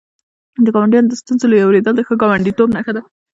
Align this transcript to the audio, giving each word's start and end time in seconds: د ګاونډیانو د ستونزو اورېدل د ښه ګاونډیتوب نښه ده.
د 0.65 0.67
ګاونډیانو 0.75 1.09
د 1.09 1.13
ستونزو 1.21 1.45
اورېدل 1.65 1.93
د 1.95 2.01
ښه 2.07 2.13
ګاونډیتوب 2.21 2.69
نښه 2.75 2.91
ده. 2.95 3.01